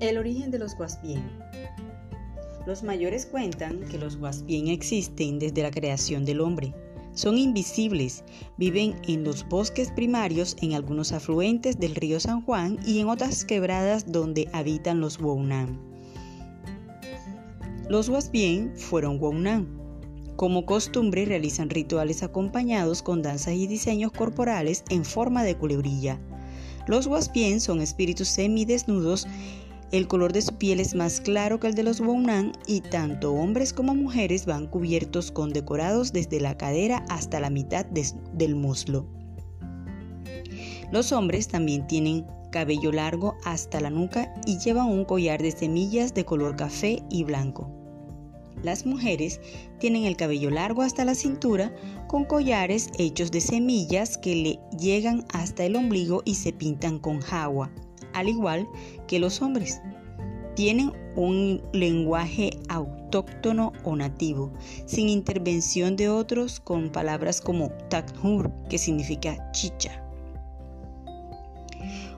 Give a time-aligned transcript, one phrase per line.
[0.00, 1.24] El origen de los Guaspien.
[2.68, 6.72] Los mayores cuentan que los Guaspien existen desde la creación del hombre.
[7.14, 8.22] Son invisibles,
[8.56, 13.44] viven en los bosques primarios, en algunos afluentes del río San Juan y en otras
[13.44, 15.80] quebradas donde habitan los Wounan.
[17.88, 19.66] Los Guaspien fueron Wounan.
[20.36, 26.20] Como costumbre realizan rituales acompañados con danzas y diseños corporales en forma de culebrilla.
[26.86, 29.26] Los Guaspien son espíritus semidesnudos
[29.90, 33.32] el color de su piel es más claro que el de los Wounan y tanto
[33.32, 39.06] hombres como mujeres van cubiertos con decorados desde la cadera hasta la mitad del muslo.
[40.92, 46.12] Los hombres también tienen cabello largo hasta la nuca y llevan un collar de semillas
[46.12, 47.70] de color café y blanco.
[48.62, 49.40] Las mujeres
[49.78, 51.72] tienen el cabello largo hasta la cintura
[52.08, 57.20] con collares hechos de semillas que le llegan hasta el ombligo y se pintan con
[57.20, 57.70] jagua
[58.18, 58.68] al igual
[59.06, 59.80] que los hombres.
[60.54, 64.52] Tienen un lenguaje autóctono o nativo,
[64.86, 70.02] sin intervención de otros con palabras como takhur, que significa chicha.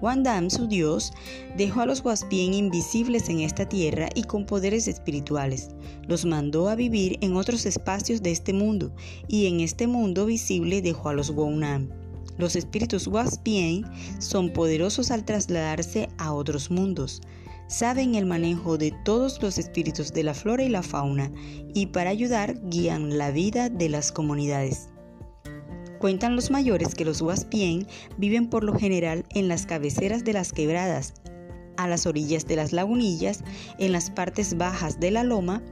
[0.00, 1.12] Wandam, su dios,
[1.56, 5.70] dejó a los Waspien invisibles en esta tierra y con poderes espirituales.
[6.06, 8.92] Los mandó a vivir en otros espacios de este mundo,
[9.28, 12.03] y en este mundo visible dejó a los Wonam.
[12.36, 13.84] Los espíritus Waspien
[14.18, 17.20] son poderosos al trasladarse a otros mundos.
[17.68, 21.30] Saben el manejo de todos los espíritus de la flora y la fauna
[21.74, 24.88] y para ayudar guían la vida de las comunidades.
[25.98, 27.86] Cuentan los mayores que los Waspien
[28.18, 31.14] viven por lo general en las cabeceras de las quebradas,
[31.78, 33.42] a las orillas de las lagunillas,
[33.78, 35.62] en las partes bajas de la loma,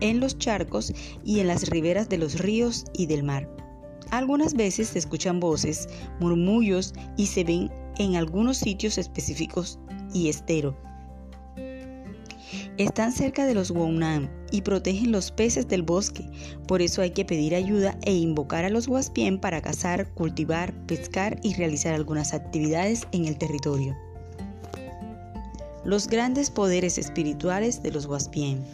[0.00, 0.92] en los charcos
[1.24, 3.48] y en las riberas de los ríos y del mar.
[4.10, 9.78] Algunas veces se escuchan voces, murmullos y se ven en algunos sitios específicos
[10.12, 10.76] y estero.
[12.78, 16.28] Están cerca de los Wounan y protegen los peces del bosque,
[16.66, 21.38] por eso hay que pedir ayuda e invocar a los Waspien para cazar, cultivar, pescar
[21.42, 23.96] y realizar algunas actividades en el territorio.
[25.84, 28.64] Los grandes poderes espirituales de los Waspien.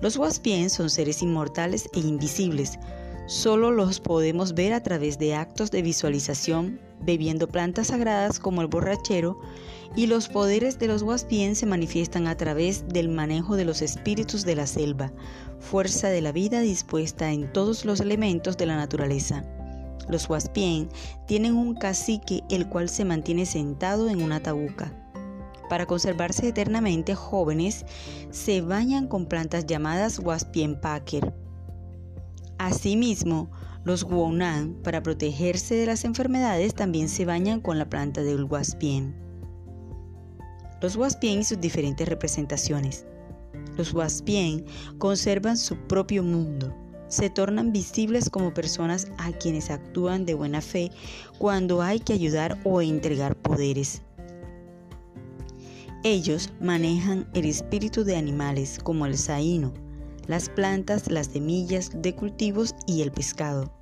[0.00, 2.78] Los Waspien son seres inmortales e invisibles,
[3.26, 8.66] Solo los podemos ver a través de actos de visualización, bebiendo plantas sagradas como el
[8.66, 9.40] borrachero,
[9.96, 14.44] y los poderes de los Waspien se manifiestan a través del manejo de los espíritus
[14.44, 15.10] de la selva,
[15.58, 19.42] fuerza de la vida dispuesta en todos los elementos de la naturaleza.
[20.10, 20.90] Los Waspien
[21.26, 24.92] tienen un cacique el cual se mantiene sentado en una tabuca.
[25.70, 27.86] Para conservarse eternamente jóvenes,
[28.30, 31.32] se bañan con plantas llamadas Waspien Packer
[32.58, 33.50] Asimismo,
[33.84, 39.14] los Guonan, para protegerse de las enfermedades, también se bañan con la planta del Huaspien.
[40.80, 43.06] Los Huaspien y sus diferentes representaciones.
[43.76, 44.64] Los Huaspien
[44.98, 46.74] conservan su propio mundo.
[47.08, 50.90] Se tornan visibles como personas a quienes actúan de buena fe
[51.38, 54.02] cuando hay que ayudar o entregar poderes.
[56.02, 59.72] Ellos manejan el espíritu de animales como el saíno,
[60.26, 63.72] las plantas, las semillas de cultivos y el pescado.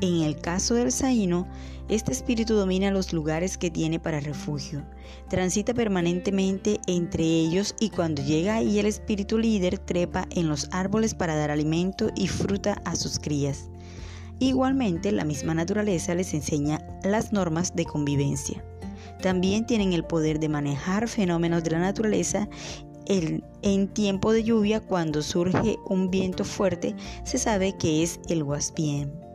[0.00, 1.46] En el caso del saíno,
[1.90, 4.82] este espíritu domina los lugares que tiene para refugio,
[5.28, 11.14] transita permanentemente entre ellos y cuando llega ahí el espíritu líder trepa en los árboles
[11.14, 13.68] para dar alimento y fruta a sus crías.
[14.38, 18.64] Igualmente, la misma naturaleza les enseña las normas de convivencia.
[19.20, 22.48] También tienen el poder de manejar fenómenos de la naturaleza
[23.10, 26.94] en tiempo de lluvia, cuando surge un viento fuerte,
[27.24, 29.29] se sabe que es el Guaspien.